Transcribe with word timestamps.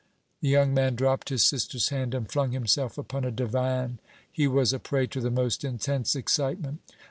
The 0.39 0.49
young 0.49 0.73
man 0.73 0.95
dropped 0.95 1.29
his 1.29 1.45
sister's 1.45 1.89
hand 1.89 2.15
and 2.15 2.27
flung 2.27 2.53
himself 2.53 2.97
upon 2.97 3.23
a 3.23 3.29
divan. 3.29 3.99
He 4.31 4.47
was 4.47 4.73
a 4.73 4.79
prey 4.79 5.05
to 5.05 5.21
the 5.21 5.29
most 5.29 5.63
intense 5.63 6.15
excitement. 6.15 6.79